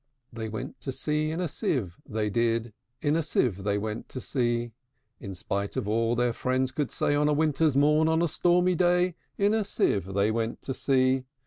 They 0.33 0.49
went 0.49 0.81
to 0.81 0.91
sea 0.91 1.29
in 1.29 1.39
a 1.39 1.47
sieve, 1.47 1.99
they 2.09 2.31
did; 2.31 2.73
In 3.03 3.15
a 3.15 3.21
sieve 3.21 3.61
they 3.63 3.77
went 3.77 4.09
to 4.09 4.19
sea: 4.19 4.71
In 5.19 5.35
spite 5.35 5.77
of 5.77 5.87
all 5.87 6.15
their 6.15 6.33
friends 6.33 6.71
could 6.71 6.89
say, 6.89 7.13
On 7.13 7.29
a 7.29 7.33
winter's 7.33 7.77
morn, 7.77 8.07
on 8.07 8.23
a 8.23 8.27
stormy 8.27 8.73
day, 8.73 9.13
In 9.37 9.53
a 9.53 9.63
sieve 9.63 10.15
they 10.15 10.31
went 10.31 10.63
to 10.63 10.73
sea. 10.73 11.25